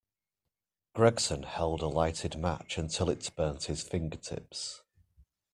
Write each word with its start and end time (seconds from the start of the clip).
Gregson 0.95 1.43
held 1.43 1.83
a 1.83 1.87
lighted 1.87 2.35
match 2.35 2.79
until 2.79 3.07
it 3.07 3.29
burnt 3.35 3.65
his 3.65 3.83
fingertips. 3.83 4.81